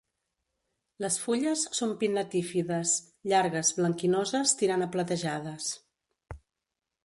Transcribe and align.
Les 1.03 1.17
fulles 1.25 1.65
són 1.81 1.91
pinnatífides, 1.99 2.95
llargues, 3.33 3.71
blanquinoses 3.83 4.57
tirant 4.63 4.89
a 4.89 4.91
platejades. 4.97 5.73